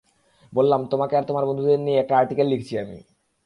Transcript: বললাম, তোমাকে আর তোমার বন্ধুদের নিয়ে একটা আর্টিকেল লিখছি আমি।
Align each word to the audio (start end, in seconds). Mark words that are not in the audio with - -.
বললাম, 0.53 0.81
তোমাকে 0.85 1.13
আর 1.17 1.23
তোমার 1.23 1.47
বন্ধুদের 1.47 1.79
নিয়ে 1.79 1.99
একটা 1.99 2.13
আর্টিকেল 2.17 2.47
লিখছি 2.47 2.73
আমি। 2.77 2.97